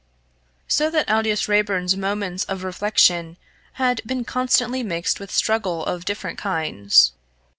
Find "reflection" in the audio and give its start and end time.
2.63-3.37